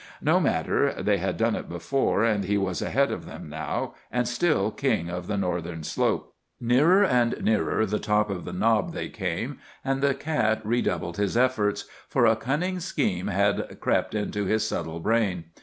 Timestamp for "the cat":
10.01-10.59